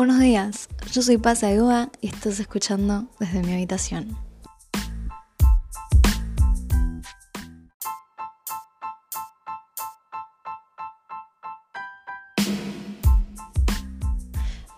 Buenos 0.00 0.18
días, 0.18 0.70
yo 0.92 1.02
soy 1.02 1.18
Paz 1.18 1.44
Agua 1.44 1.90
y 2.00 2.08
estás 2.08 2.40
escuchando 2.40 3.10
desde 3.18 3.42
mi 3.42 3.52
habitación. 3.52 4.16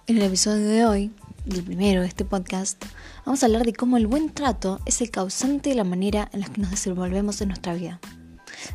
En 0.09 0.17
el 0.17 0.23
episodio 0.23 0.67
de 0.67 0.87
hoy, 0.87 1.13
el 1.49 1.63
primero 1.63 2.01
de 2.01 2.09
este 2.09 2.25
podcast, 2.25 2.85
vamos 3.25 3.45
a 3.45 3.47
hablar 3.47 3.65
de 3.65 3.75
cómo 3.75 3.99
el 3.99 4.09
buen 4.09 4.29
trato 4.29 4.81
es 4.87 5.01
el 5.03 5.13
causante 5.13 5.71
de 5.71 5.77
la 5.77 5.85
manera 5.85 6.31
en 6.33 6.41
la 6.41 6.49
que 6.49 6.61
nos 6.61 6.73
desenvolvemos 6.73 7.41
en 7.41 7.47
nuestra 7.51 7.75
vida. 7.75 8.01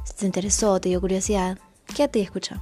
Si 0.05 0.13
te 0.13 0.25
interesó 0.25 0.71
o 0.71 0.79
te 0.79 0.87
dio 0.87 1.01
curiosidad, 1.01 1.59
quédate 1.93 2.19
y 2.19 2.21
escucha. 2.21 2.61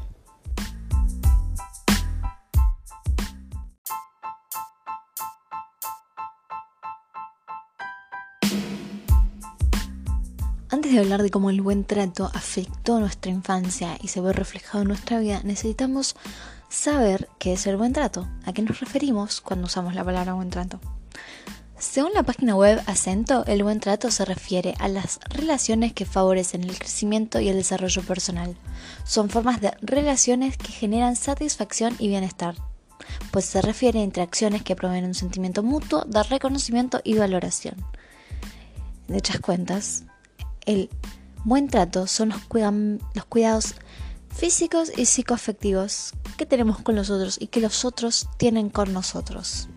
Antes 10.70 10.92
de 10.92 11.00
hablar 11.00 11.22
de 11.22 11.30
cómo 11.30 11.52
el 11.52 11.62
buen 11.62 11.84
trato 11.84 12.32
afectó 12.34 13.00
nuestra 13.00 13.32
infancia 13.32 13.98
y 14.02 14.08
se 14.08 14.20
ve 14.20 14.34
reflejado 14.34 14.82
en 14.82 14.88
nuestra 14.88 15.20
vida, 15.20 15.42
necesitamos 15.44 16.16
saber 16.70 17.30
qué 17.38 17.54
es 17.54 17.68
el 17.68 17.78
buen 17.78 17.94
trato, 17.94 18.28
a 18.46 18.52
qué 18.52 18.64
nos 18.64 18.80
referimos 18.80 19.42
cuando 19.42 19.68
usamos 19.68 19.94
la 19.94 20.04
palabra 20.04 20.34
buen 20.34 20.50
trato. 20.50 20.80
Según 21.78 22.14
la 22.14 22.24
página 22.24 22.56
web 22.56 22.82
Acento, 22.88 23.46
el 23.46 23.62
buen 23.62 23.80
trato 23.80 24.10
se 24.10 24.26
refiere 24.26 24.74
a 24.80 24.88
las 24.88 25.20
relaciones 25.30 25.94
que 25.94 26.06
favorecen 26.06 26.64
el 26.64 26.80
crecimiento 26.80 27.40
y 27.40 27.50
el 27.50 27.58
desarrollo 27.58 28.02
personal. 28.02 28.58
Son 29.04 29.30
formas 29.30 29.62
de 29.62 29.72
relaciones 29.82 30.58
que 30.58 30.72
generan 30.72 31.16
satisfacción 31.16 31.96
y 32.00 32.08
bienestar, 32.08 32.56
pues 33.30 33.46
se 33.46 33.62
refiere 33.62 34.00
a 34.00 34.04
interacciones 34.04 34.64
que 34.64 34.76
proveen 34.76 35.06
un 35.06 35.14
sentimiento 35.14 35.62
mutuo 35.62 36.06
de 36.06 36.24
reconocimiento 36.24 37.02
y 37.04 37.14
valoración. 37.14 37.76
De 39.08 39.18
hechas 39.18 39.40
cuentas, 39.40 40.06
el 40.66 40.90
buen 41.44 41.68
trato 41.68 42.08
son 42.08 42.30
los, 42.30 42.42
los 43.14 43.26
cuidados 43.26 43.76
físicos 44.30 44.92
y 44.96 45.06
psicoafectivos 45.06 46.14
que 46.38 46.46
tenemos 46.46 46.80
con 46.82 46.96
los 46.96 47.10
otros 47.10 47.38
y 47.40 47.48
que 47.48 47.62
los 47.62 47.86
otros 47.86 48.28
tienen 48.38 48.70
con 48.70 48.92
nosotros. 48.94 49.70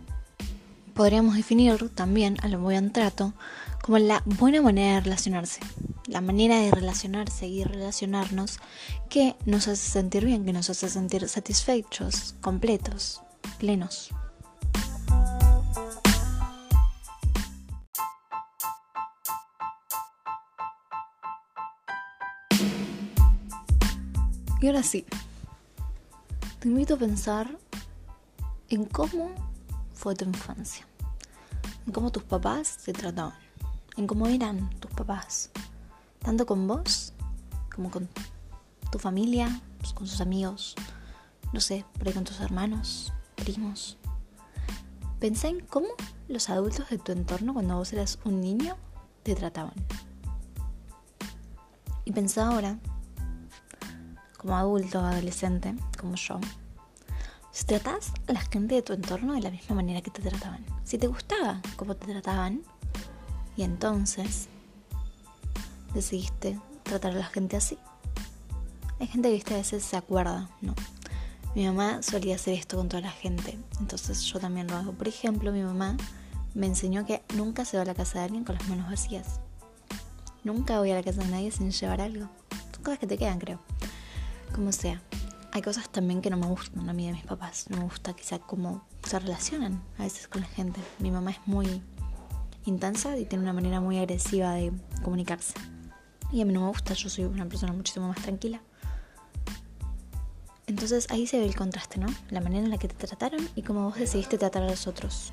Podríamos 0.95 1.37
definir 1.37 1.91
también 1.91 2.37
al 2.43 2.57
buen 2.57 2.93
trato 2.93 3.35
como 3.83 3.99
la 3.99 4.23
buena 4.25 4.61
manera 4.61 4.95
de 4.95 5.01
relacionarse, 5.03 5.61
la 6.09 6.21
manera 6.21 6.59
de 6.59 6.73
relacionarse 6.73 7.47
y 7.47 7.63
relacionarnos 7.63 8.59
que 9.09 9.37
nos 9.47 9.69
hace 9.69 9.91
sentir 9.91 10.25
bien, 10.25 10.45
que 10.45 10.53
nos 10.53 10.71
hace 10.71 10.89
sentir 10.89 11.29
satisfechos, 11.29 12.35
completos, 12.41 13.23
plenos. 13.59 14.11
Y 24.61 24.67
ahora 24.67 24.83
sí, 24.83 25.07
te 26.59 26.67
invito 26.67 26.95
a 26.95 26.99
pensar 26.99 27.57
en 28.69 28.87
cómo 28.87 29.31
fue 29.95 30.17
tu 30.17 30.25
infancia, 30.25 30.85
en 31.87 31.93
cómo 31.93 32.11
tus 32.11 32.25
papás 32.25 32.79
te 32.79 32.93
trataban, 32.93 33.39
en 33.97 34.09
cómo 34.09 34.27
eran 34.27 34.69
tus 34.81 34.91
papás, 34.91 35.51
tanto 36.19 36.45
con 36.45 36.67
vos 36.67 37.13
como 37.73 37.89
con 37.89 38.09
tu 38.91 38.99
familia, 38.99 39.61
pues, 39.79 39.93
con 39.93 40.09
sus 40.09 40.21
amigos, 40.21 40.75
no 41.53 41.61
sé, 41.61 41.85
por 41.97 42.09
ahí 42.09 42.15
con 42.15 42.25
tus 42.25 42.41
hermanos, 42.41 43.13
primos. 43.37 43.97
Pensá 45.21 45.47
en 45.47 45.61
cómo 45.61 45.89
los 46.27 46.51
adultos 46.51 46.91
de 46.91 46.99
tu 46.99 47.13
entorno 47.13 47.55
cuando 47.55 47.77
vos 47.77 47.93
eras 47.93 48.19
un 48.25 48.41
niño 48.41 48.77
te 49.23 49.37
trataban. 49.37 49.75
Y 52.05 52.11
pensá 52.11 52.49
ahora 52.49 52.81
como 54.49 54.57
adulto, 54.57 55.01
adolescente, 55.01 55.75
como 56.01 56.15
yo, 56.15 56.41
si 57.51 57.67
tratas 57.67 58.13
a 58.29 58.33
la 58.33 58.41
gente 58.41 58.77
de 58.77 58.81
tu 58.81 58.95
entorno 58.95 59.35
de 59.35 59.43
la 59.43 59.51
misma 59.51 59.77
manera 59.77 60.01
que 60.01 60.11
te 60.11 60.23
trataban, 60.23 60.65
si 60.85 60.97
te 60.97 61.07
gustaba 61.07 61.61
cómo 61.77 61.95
te 61.95 62.07
trataban, 62.07 62.63
y 63.59 63.63
entonces 63.63 64.49
decidiste 65.93 66.59
tratar 66.83 67.13
a 67.13 67.17
la 67.17 67.27
gente 67.27 67.59
así. 67.59 67.77
Hay 68.99 69.09
gente 69.09 69.39
que 69.41 69.53
a 69.53 69.59
veces 69.59 69.85
se 69.85 69.99
acuerda, 69.99 70.49
¿no? 70.63 70.75
Mi 71.55 71.67
mamá 71.67 72.03
solía 72.03 72.37
hacer 72.37 72.55
esto 72.55 72.79
con 72.79 72.89
toda 72.89 73.03
la 73.03 73.11
gente, 73.11 73.59
entonces 73.81 74.23
yo 74.23 74.41
también 74.41 74.67
lo 74.69 74.77
hago. 74.77 74.93
Por 74.93 75.09
ejemplo, 75.09 75.53
mi 75.53 75.63
mamá 75.63 75.95
me 76.55 76.67
enseñó 76.67 77.05
que 77.05 77.23
nunca 77.35 77.67
se 77.67 77.77
va 77.77 77.83
a 77.83 77.87
la 77.87 77.95
casa 77.95 78.21
de 78.21 78.25
alguien 78.25 78.45
con 78.45 78.55
las 78.55 78.67
manos 78.67 78.89
vacías. 78.89 79.41
Nunca 80.43 80.79
voy 80.79 80.93
a 80.93 80.95
la 80.95 81.03
casa 81.03 81.21
de 81.21 81.29
nadie 81.29 81.51
sin 81.51 81.71
llevar 81.71 82.01
algo. 82.01 82.31
Son 82.73 82.83
cosas 82.83 82.99
que 82.99 83.07
te 83.07 83.19
quedan, 83.19 83.41
creo 83.41 83.61
como 84.49 84.73
sea. 84.73 85.03
Hay 85.53 85.63
cosas 85.63 85.89
también 85.89 86.21
que 86.21 86.31
no 86.31 86.37
me 86.37 86.47
gustan 86.47 86.89
a 86.89 86.93
mí 86.93 87.07
de 87.07 87.13
mis 87.13 87.25
papás. 87.25 87.67
No 87.71 87.79
me 87.79 87.85
gusta 87.85 88.15
quizá 88.15 88.39
cómo 88.39 88.87
se 89.03 89.19
relacionan 89.19 89.83
a 89.99 90.03
veces 90.03 90.29
con 90.29 90.43
la 90.43 90.47
gente. 90.49 90.81
Mi 90.99 91.11
mamá 91.11 91.31
es 91.31 91.39
muy 91.47 91.83
intensa 92.65 93.17
y 93.17 93.25
tiene 93.25 93.45
una 93.45 93.53
manera 93.53 93.81
muy 93.81 93.99
agresiva 93.99 94.53
de 94.53 94.73
comunicarse. 95.03 95.55
Y 96.31 96.43
a 96.43 96.45
mí 96.45 96.53
no 96.53 96.61
me 96.61 96.69
gusta, 96.69 96.95
yo 96.95 97.09
soy 97.09 97.25
una 97.25 97.47
persona 97.47 97.73
muchísimo 97.73 98.09
más 98.09 98.21
tranquila. 98.21 98.61
Entonces 100.67 101.07
ahí 101.11 101.27
se 101.27 101.39
ve 101.39 101.47
el 101.47 101.57
contraste, 101.57 101.99
¿no? 101.99 102.09
La 102.29 102.43
manera 102.43 102.65
en 102.65 102.71
la 102.71 102.77
que 102.77 102.89
te 102.89 103.07
trataron 103.07 103.49
y 103.55 103.63
cómo 103.63 103.85
vos 103.85 103.97
decidiste 103.97 104.37
tratar 104.37 104.65
a 104.65 104.69
los 104.69 104.87
otros. 104.87 105.33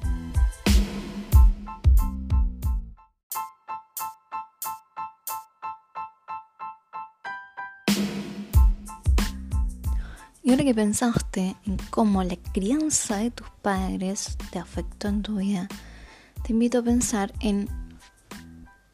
Y 10.45 10.51
ahora 10.51 10.63
que 10.63 10.75
pensaste 10.75 11.56
en 11.66 11.78
cómo 11.89 12.22
la 12.23 12.35
crianza 12.35 13.17
de 13.17 13.31
tus 13.31 13.50
padres 13.63 14.38
te 14.51 14.59
afectó 14.59 15.07
en 15.07 15.23
tu 15.23 15.38
vida, 15.38 15.67
te 16.44 16.53
invito 16.53 16.78
a 16.78 16.83
pensar 16.83 17.33
en 17.39 17.67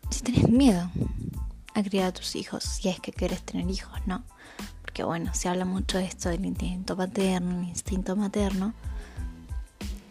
si 0.10 0.22
tenés 0.22 0.48
miedo 0.48 0.90
a 1.74 1.84
criar 1.84 2.08
a 2.08 2.14
tus 2.14 2.38
hijos, 2.38 2.64
si 2.64 2.88
es 2.88 3.02
que 3.02 3.12
quieres 3.12 3.44
tener 3.44 3.70
hijos, 3.70 4.00
¿no? 4.06 4.24
Porque 4.82 5.04
bueno, 5.04 5.34
se 5.34 5.50
habla 5.50 5.66
mucho 5.66 5.98
de 5.98 6.06
esto 6.06 6.30
del 6.30 6.46
instinto 6.46 6.96
paterno, 6.96 7.60
el 7.60 7.68
instinto 7.68 8.16
materno, 8.16 8.74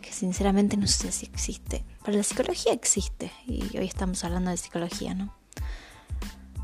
que 0.03 0.13
sinceramente 0.13 0.77
no 0.77 0.87
sé 0.87 1.11
si 1.11 1.25
existe. 1.25 1.87
Pero 2.05 2.19
la 2.19 2.23
psicología 2.23 2.75
existe, 2.75 3.33
y 3.47 3.79
hoy 3.79 3.87
estamos 3.87 4.25
hablando 4.25 4.51
de 4.51 4.59
psicología, 4.59 5.15
¿no? 5.15 5.40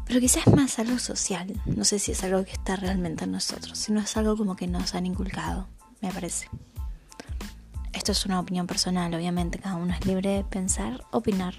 Pero 0.07 0.21
quizás 0.21 0.47
más 0.49 0.79
algo 0.79 0.99
social. 0.99 1.61
No 1.67 1.85
sé 1.85 1.99
si 1.99 2.13
es 2.13 2.23
algo 2.23 2.45
que 2.45 2.53
está 2.53 2.77
realmente 2.77 3.25
en 3.25 3.33
nosotros, 3.33 3.77
sino 3.79 4.01
es 4.01 4.17
algo 4.17 4.37
como 4.37 4.57
que 4.57 4.67
nos 4.67 4.95
han 4.95 5.07
inculcado, 5.07 5.67
me 6.01 6.13
parece. 6.13 6.49
Esto 7.93 8.13
es 8.13 8.25
una 8.27 8.39
opinión 8.39 8.67
personal, 8.67 9.13
obviamente 9.15 9.59
cada 9.59 9.77
uno 9.77 9.93
es 9.93 10.07
libre 10.07 10.31
de 10.31 10.45
pensar, 10.45 11.03
opinar 11.11 11.55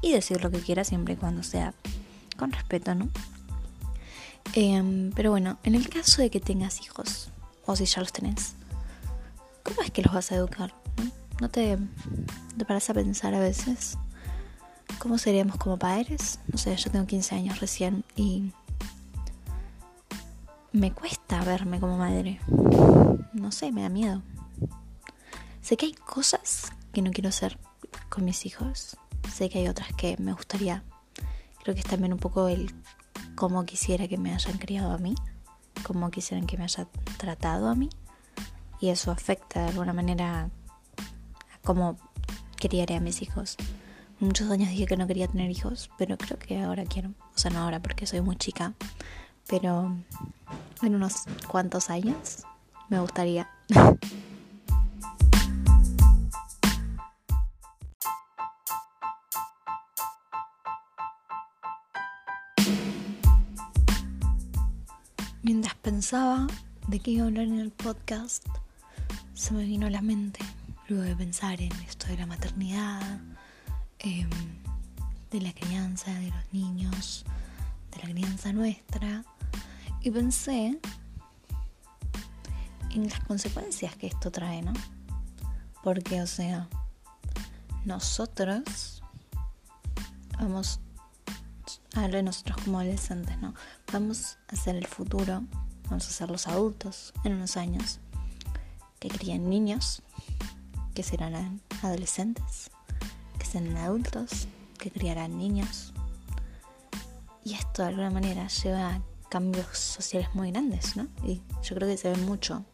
y 0.00 0.12
decir 0.12 0.42
lo 0.42 0.50
que 0.50 0.60
quiera 0.60 0.84
siempre 0.84 1.14
y 1.14 1.16
cuando 1.16 1.42
sea 1.42 1.74
con 2.36 2.52
respeto, 2.52 2.94
¿no? 2.94 3.08
Em, 4.54 5.10
pero 5.12 5.30
bueno, 5.30 5.58
en 5.64 5.74
el 5.74 5.88
caso 5.88 6.22
de 6.22 6.30
que 6.30 6.40
tengas 6.40 6.80
hijos, 6.80 7.30
o 7.66 7.76
si 7.76 7.84
ya 7.84 8.00
los 8.00 8.12
tenés, 8.12 8.54
¿cómo 9.62 9.82
es 9.82 9.90
que 9.90 10.02
los 10.02 10.14
vas 10.14 10.30
a 10.32 10.36
educar? 10.36 10.72
¿No, 11.40 11.48
te 11.48 11.78
paras 12.66 12.90
a 12.90 12.94
pensar 12.94 13.34
a 13.34 13.40
veces? 13.40 13.96
¿Cómo 14.98 15.16
seríamos 15.16 15.56
como 15.58 15.78
padres? 15.78 16.40
No 16.50 16.58
sé, 16.58 16.74
yo 16.76 16.90
tengo 16.90 17.06
15 17.06 17.36
años 17.36 17.60
recién 17.60 18.04
y 18.16 18.52
me 20.72 20.92
cuesta 20.92 21.42
verme 21.44 21.78
como 21.78 21.96
madre. 21.96 22.40
No 23.32 23.52
sé, 23.52 23.70
me 23.70 23.82
da 23.82 23.88
miedo. 23.88 24.22
Sé 25.62 25.76
que 25.76 25.86
hay 25.86 25.92
cosas 25.92 26.72
que 26.92 27.00
no 27.00 27.12
quiero 27.12 27.28
hacer 27.28 27.58
con 28.08 28.24
mis 28.24 28.44
hijos. 28.44 28.96
Sé 29.32 29.48
que 29.48 29.60
hay 29.60 29.68
otras 29.68 29.92
que 29.94 30.16
me 30.18 30.32
gustaría. 30.32 30.82
Creo 31.62 31.76
que 31.76 31.80
es 31.80 31.86
también 31.86 32.12
un 32.12 32.18
poco 32.18 32.48
el 32.48 32.74
cómo 33.36 33.64
quisiera 33.66 34.08
que 34.08 34.18
me 34.18 34.34
hayan 34.34 34.58
criado 34.58 34.90
a 34.90 34.98
mí, 34.98 35.14
cómo 35.84 36.10
quisieran 36.10 36.46
que 36.46 36.56
me 36.56 36.64
hayan 36.64 36.88
tratado 37.18 37.68
a 37.68 37.76
mí. 37.76 37.88
Y 38.80 38.88
eso 38.88 39.12
afecta 39.12 39.62
de 39.62 39.68
alguna 39.68 39.92
manera 39.92 40.42
a 40.42 40.50
cómo 41.62 41.96
criaré 42.56 42.96
a 42.96 43.00
mis 43.00 43.22
hijos. 43.22 43.56
Muchos 44.20 44.50
años 44.50 44.70
dije 44.70 44.86
que 44.86 44.96
no 44.96 45.06
quería 45.06 45.28
tener 45.28 45.48
hijos, 45.48 45.90
pero 45.96 46.18
creo 46.18 46.40
que 46.40 46.60
ahora 46.60 46.84
quiero. 46.84 47.10
O 47.36 47.38
sea, 47.38 47.52
no 47.52 47.60
ahora 47.60 47.80
porque 47.80 48.04
soy 48.04 48.20
muy 48.20 48.34
chica, 48.34 48.74
pero 49.46 49.94
en 50.82 50.94
unos 50.96 51.26
cuantos 51.46 51.88
años 51.88 52.42
me 52.88 52.98
gustaría. 52.98 53.48
Mientras 65.42 65.76
pensaba 65.76 66.48
de 66.88 66.98
qué 66.98 67.12
iba 67.12 67.22
a 67.22 67.26
hablar 67.28 67.44
en 67.44 67.60
el 67.60 67.70
podcast, 67.70 68.44
se 69.34 69.54
me 69.54 69.64
vino 69.64 69.86
a 69.86 69.90
la 69.90 70.02
mente 70.02 70.40
luego 70.88 71.04
de 71.04 71.14
pensar 71.14 71.60
en 71.60 71.72
esto 71.88 72.08
de 72.08 72.16
la 72.16 72.26
maternidad, 72.26 73.20
em, 74.00 74.30
de 75.30 75.40
la 75.40 75.52
crianza 75.52 76.12
de 76.14 76.30
los 76.30 76.52
niños, 76.52 77.24
de 77.92 77.98
la 77.98 78.12
crianza 78.14 78.52
nuestra, 78.52 79.24
y 80.00 80.10
pensé 80.10 80.78
en 82.90 83.08
las 83.08 83.20
consecuencias 83.20 83.94
que 83.96 84.06
esto 84.06 84.30
trae, 84.30 84.62
¿no? 84.62 84.72
Porque, 85.82 86.22
o 86.22 86.26
sea, 86.26 86.68
nosotros 87.84 89.02
vamos 90.38 90.80
a 91.94 92.00
hablar 92.04 92.16
de 92.16 92.22
nosotros 92.22 92.56
como 92.64 92.80
adolescentes, 92.80 93.38
¿no? 93.38 93.54
Vamos 93.92 94.38
a 94.48 94.56
ser 94.56 94.76
el 94.76 94.86
futuro, 94.86 95.42
vamos 95.84 96.06
a 96.06 96.10
ser 96.10 96.30
los 96.30 96.46
adultos 96.46 97.12
en 97.24 97.34
unos 97.34 97.56
años 97.56 98.00
que 98.98 99.08
crían 99.08 99.48
niños, 99.48 100.02
que 100.94 101.02
serán 101.02 101.60
adolescentes, 101.82 102.70
serán 103.48 103.76
adultos, 103.76 104.48
que 104.78 104.90
criarán 104.90 105.38
niños. 105.38 105.92
Y 107.44 107.54
esto 107.54 107.82
de 107.82 107.88
alguna 107.88 108.10
manera 108.10 108.46
lleva 108.48 108.94
a 108.94 109.02
cambios 109.28 109.78
sociales 109.78 110.28
muy 110.34 110.50
grandes, 110.50 110.96
¿no? 110.96 111.08
Y 111.24 111.42
yo 111.62 111.74
creo 111.74 111.88
que 111.88 111.96
se 111.96 112.10
ve 112.10 112.16
mucho. 112.18 112.64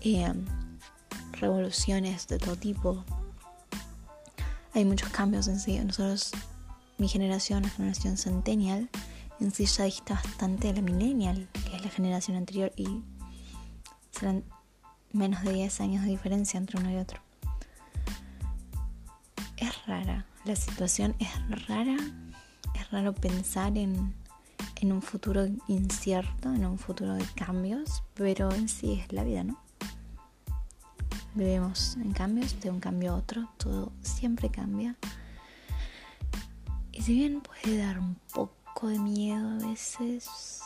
Eh, 0.00 0.32
revoluciones 1.32 2.26
de 2.28 2.38
todo 2.38 2.56
tipo. 2.56 3.04
Hay 4.72 4.84
muchos 4.84 5.10
cambios 5.10 5.48
en 5.48 5.60
sí. 5.60 5.78
Nosotros, 5.78 6.32
mi 6.98 7.08
generación, 7.08 7.62
la 7.62 7.68
generación 7.68 8.16
centennial, 8.16 8.88
en 9.40 9.52
sí 9.52 9.66
ya 9.66 9.84
dista 9.84 10.14
bastante 10.14 10.68
de 10.68 10.74
la 10.74 10.82
millennial, 10.82 11.48
que 11.52 11.76
es 11.76 11.84
la 11.84 11.90
generación 11.90 12.36
anterior, 12.36 12.72
y 12.76 13.02
serán 14.10 14.44
menos 15.12 15.42
de 15.42 15.52
10 15.52 15.80
años 15.80 16.04
de 16.04 16.10
diferencia 16.10 16.58
entre 16.58 16.80
uno 16.80 16.90
y 16.90 16.96
otro. 16.96 17.23
Rara, 19.86 20.24
la 20.44 20.56
situación 20.56 21.14
es 21.18 21.66
rara, 21.68 21.96
es 22.74 22.90
raro 22.90 23.14
pensar 23.14 23.76
en, 23.76 24.14
en 24.76 24.92
un 24.92 25.02
futuro 25.02 25.46
incierto, 25.68 26.52
en 26.52 26.64
un 26.64 26.78
futuro 26.78 27.14
de 27.14 27.24
cambios, 27.34 28.02
pero 28.14 28.50
en 28.52 28.68
sí 28.68 28.94
es 28.94 29.12
la 29.12 29.24
vida, 29.24 29.44
¿no? 29.44 29.58
Vivimos 31.34 31.96
en 31.96 32.12
cambios, 32.12 32.58
de 32.60 32.70
un 32.70 32.80
cambio 32.80 33.12
a 33.12 33.16
otro, 33.16 33.50
todo 33.58 33.92
siempre 34.00 34.50
cambia. 34.50 34.96
Y 36.92 37.02
si 37.02 37.14
bien 37.14 37.42
puede 37.42 37.78
dar 37.78 37.98
un 37.98 38.14
poco 38.32 38.88
de 38.88 38.98
miedo 38.98 39.48
a 39.48 39.66
veces, 39.66 40.62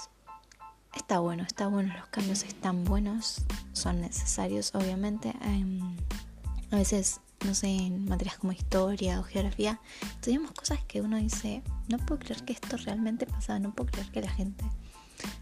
está 0.95 1.19
bueno, 1.21 1.43
está 1.45 1.69
bueno, 1.69 1.95
los 1.97 2.07
cambios 2.09 2.45
están 2.45 2.85
buenos, 2.85 3.43
son 3.73 4.01
necesarios, 4.01 4.75
obviamente. 4.75 5.35
Em, 5.41 5.97
a 6.71 6.77
veces, 6.77 7.21
no 7.45 7.55
sé, 7.55 7.69
en 7.69 8.05
materias 8.07 8.39
como 8.39 8.53
historia 8.53 9.21
o 9.21 9.23
geografía, 9.23 9.81
estudiamos 10.03 10.53
cosas 10.53 10.81
que 10.87 11.01
uno 11.01 11.17
dice, 11.17 11.63
no 11.89 11.99
puedo 11.99 12.19
creer 12.21 12.45
que 12.45 12.53
esto 12.53 12.77
realmente 12.77 13.27
pasaba, 13.27 13.59
no 13.59 13.75
puedo 13.75 13.91
creer 13.91 14.11
que 14.11 14.23
la 14.23 14.31
gente 14.31 14.65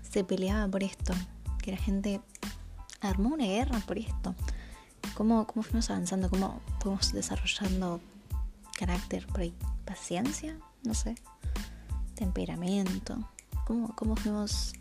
se 0.08 0.25
peleaba 0.25 0.69
por 0.69 0.82
esto, 0.82 1.14
que 1.62 1.72
la 1.72 1.78
gente 1.78 2.20
armó 3.00 3.31
una 3.31 3.44
guerra 3.44 3.81
por 3.81 3.98
esto 3.98 4.34
cómo, 5.16 5.46
cómo 5.46 5.62
fuimos 5.62 5.90
avanzando, 5.90 6.28
cómo 6.28 6.60
fuimos 6.81 7.12
desarrollando 7.12 8.00
carácter, 8.78 9.26
por 9.26 9.40
ahí, 9.40 9.54
paciencia, 9.84 10.58
no 10.84 10.94
sé, 10.94 11.14
temperamento, 12.14 13.28
cómo, 13.66 13.94
cómo 13.96 14.14
fuimos 14.16 14.75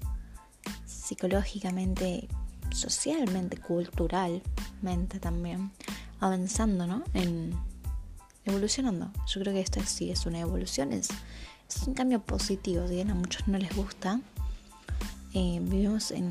psicológicamente, 0.85 2.27
socialmente, 2.71 3.57
culturalmente 3.57 5.19
también, 5.19 5.71
avanzando, 6.25 6.87
¿no? 6.87 7.03
En 7.13 7.55
evolucionando. 8.45 9.11
Yo 9.27 9.41
creo 9.41 9.53
que 9.53 9.61
esto 9.61 9.81
sí 9.85 10.11
es 10.11 10.25
una 10.25 10.39
evolución, 10.39 10.93
es, 10.93 11.09
un 11.87 11.93
cambio 11.93 12.19
positivo, 12.19 12.85
a 12.85 13.13
muchos 13.13 13.47
no 13.47 13.57
les 13.57 13.75
gusta. 13.75 14.19
Eh, 15.33 15.59
vivimos 15.61 16.11
en, 16.11 16.29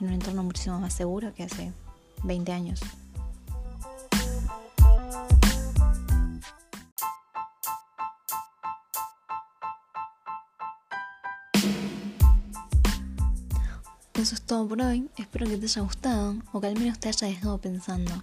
en 0.00 0.06
un 0.06 0.12
entorno 0.12 0.42
muchísimo 0.42 0.80
más 0.80 0.94
seguro 0.94 1.32
que 1.34 1.44
hace 1.44 1.72
20 2.24 2.52
años. 2.52 2.80
Eso 14.14 14.34
es 14.34 14.42
todo 14.42 14.66
por 14.66 14.80
hoy. 14.80 15.10
Espero 15.18 15.46
que 15.46 15.58
te 15.58 15.66
haya 15.66 15.82
gustado 15.82 16.36
o 16.52 16.60
que 16.60 16.66
al 16.66 16.78
menos 16.78 16.98
te 16.98 17.08
haya 17.08 17.26
dejado 17.26 17.58
pensando. 17.58 18.22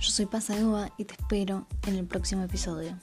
Yo 0.00 0.08
soy 0.08 0.24
Pasa 0.24 0.54
y 0.96 1.04
te 1.04 1.12
espero 1.12 1.66
en 1.86 1.96
el 1.96 2.06
próximo 2.06 2.42
episodio. 2.42 2.96